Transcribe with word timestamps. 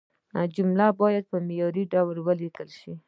جملې 0.55 0.87
باید 0.99 1.23
په 1.31 1.37
معياري 1.47 1.83
ډول 1.93 2.17
ولیکل 2.21 2.69
شي. 2.79 2.91